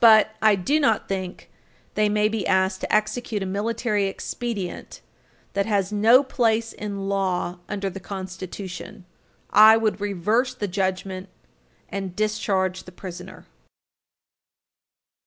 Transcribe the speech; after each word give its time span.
But 0.00 0.34
I 0.40 0.54
do 0.54 0.80
not 0.80 1.06
think 1.06 1.50
they 1.96 2.08
may 2.08 2.28
be 2.30 2.46
asked 2.46 2.80
to 2.80 2.90
execute 2.90 3.42
a 3.42 3.44
military 3.44 4.06
expedient 4.06 5.02
that 5.52 5.66
has 5.66 5.92
no 5.92 6.22
place 6.22 6.72
in 6.72 7.10
law 7.10 7.58
under 7.68 7.90
the 7.90 8.00
Constitution. 8.00 9.04
I 9.50 9.76
would 9.76 10.00
reverse 10.00 10.54
the 10.54 10.66
judgment 10.66 11.28
and 11.90 12.16
discharge 12.16 12.84
the 12.84 12.90
prisoner. 12.92 13.44